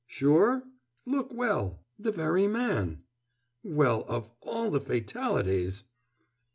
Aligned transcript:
"Sure? 0.07 0.63
Look 1.05 1.31
well!" 1.31 1.85
"The 1.99 2.11
very 2.11 2.47
man!" 2.47 3.03
"Well, 3.61 4.03
of 4.07 4.31
all 4.39 4.71
the 4.71 4.81
fatalities!" 4.81 5.83